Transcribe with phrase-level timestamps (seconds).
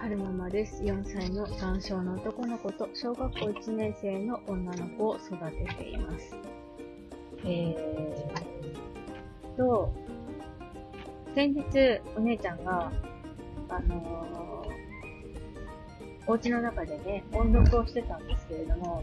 [0.00, 0.80] 春ママです。
[0.84, 6.36] 4歳の男性の男の子と小学校1年生の女の子を育てています。
[7.44, 9.92] えーと、
[11.34, 12.92] 先日お姉ちゃんが、
[13.68, 19.02] あのー、お家の中でね、音読をしてたんですけれども、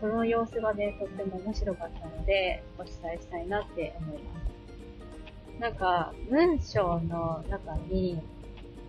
[0.00, 5.60] その様子がね、とっても面白かったので、お伝えしたいなって思います。
[5.60, 8.20] なんか、文章の中に、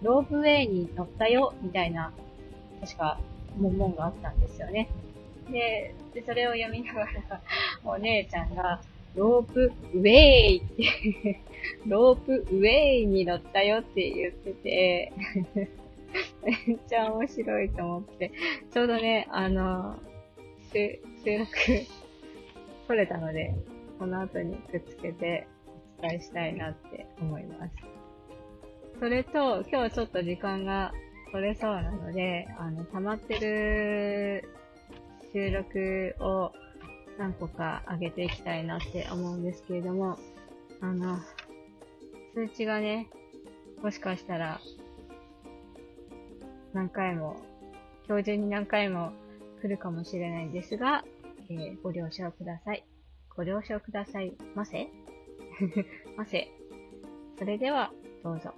[0.01, 2.11] ロープウェイに乗ったよ、みたいな、
[2.81, 3.19] 確か、
[3.57, 4.89] 文言があったんですよね。
[5.49, 7.41] で、でそれを読みながら、
[7.83, 8.81] お姉ちゃんが、
[9.15, 11.39] ロープウェイって
[11.85, 15.11] ロープウェイに乗ったよって言ってて
[16.45, 18.31] めっちゃ面白いと思って、
[18.71, 19.97] ちょうどね、あの、
[20.71, 21.47] 収録
[22.87, 23.53] 撮れたので、
[23.99, 25.45] この後にくっつけて
[25.99, 28.00] お伝えしたいなって思います。
[29.01, 30.93] それと、今日ちょっと時間が
[31.31, 34.47] 取れそうなので、あの、溜まってる
[35.33, 36.51] 収録を
[37.17, 40.19] 何個か上げていきたいなって思うんですけれども、
[40.81, 41.17] あの、
[42.35, 43.07] 通知がね、
[43.81, 44.61] もしかしたら、
[46.71, 47.37] 何回も、
[48.07, 49.13] 今日中に何回も
[49.63, 51.03] 来るかもしれないんですが、
[51.49, 52.85] えーご了承ください。
[53.35, 54.89] ご了承くださいませ
[56.15, 56.51] ませ。
[57.39, 57.91] それでは、
[58.23, 58.53] どうぞ。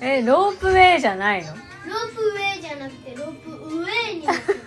[0.00, 1.48] え、ロープウェイじゃないの？
[1.52, 4.58] ロープウェイじゃなくてロープウェイになってる。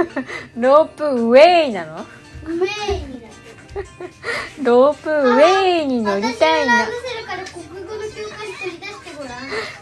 [0.57, 1.97] ロープウェイなの？
[1.97, 3.39] ウェイになって
[3.79, 3.83] る。
[4.63, 6.73] ロープウェイに乗りたいな。
[6.73, 6.85] 私の？
[6.85, 6.85] ラ。
[6.85, 9.33] ブセルから国語の教科書取り出してごらん。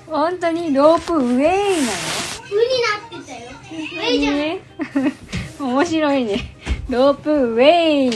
[0.07, 1.47] 本当にロープウェイなの
[2.51, 3.41] ウになってたよ。
[3.51, 4.61] ウェイじゃね
[5.59, 6.55] 面白いね。
[6.89, 8.11] ロープウェイ。